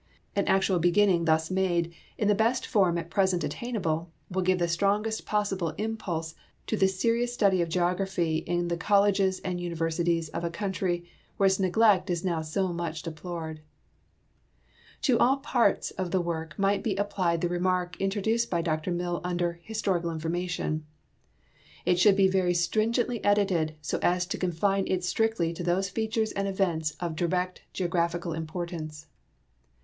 [0.35, 4.57] An actual be ginning thus made, in the best form at present attainable, will give
[4.57, 6.33] the strongest possible ini[)ulse
[6.65, 8.67] to the serious study of geog 210 GEOGRAPHIC DESCRIPTION OF THE BRITISH ISLANDS raphy in
[8.67, 11.05] the colleges and universities of a country
[11.37, 13.61] where its neglect is now so much deplored.
[15.03, 18.89] To all parts of the work might be applied the remark intro duced by Dr
[18.91, 20.83] Mill under" historical information."
[21.85, 26.31] It should be" very stringently edited, so as to confine it strictly to those features
[26.31, 29.05] and events of direct geographical importance."